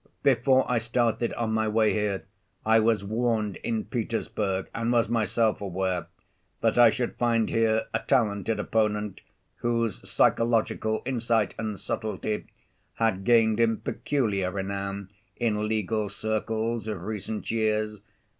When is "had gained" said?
12.95-13.59